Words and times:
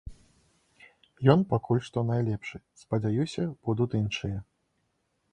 Ён 1.33 1.43
пакуль 1.51 1.81
што 1.87 2.03
найлепшы, 2.11 2.57
спадзяюся, 2.83 3.43
будуць 3.69 3.91
іншыя. 4.01 4.39